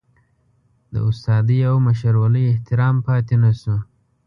د 0.93 0.95
استادۍ 1.09 1.59
او 1.69 1.75
مشرولۍ 1.87 2.43
احترام 2.53 2.95
پاتې 3.07 3.35
نشو. 3.43 3.75